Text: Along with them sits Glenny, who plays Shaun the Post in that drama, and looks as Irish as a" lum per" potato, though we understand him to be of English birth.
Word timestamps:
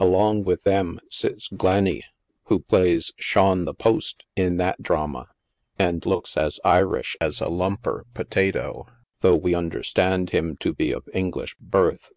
Along 0.00 0.42
with 0.42 0.64
them 0.64 0.98
sits 1.08 1.46
Glenny, 1.46 2.02
who 2.46 2.58
plays 2.58 3.12
Shaun 3.20 3.66
the 3.66 3.72
Post 3.72 4.24
in 4.34 4.56
that 4.56 4.82
drama, 4.82 5.28
and 5.78 6.04
looks 6.04 6.36
as 6.36 6.58
Irish 6.64 7.16
as 7.20 7.40
a" 7.40 7.48
lum 7.48 7.76
per" 7.76 8.02
potato, 8.14 8.88
though 9.20 9.36
we 9.36 9.54
understand 9.54 10.30
him 10.30 10.56
to 10.56 10.74
be 10.74 10.90
of 10.90 11.08
English 11.14 11.54
birth. 11.60 12.10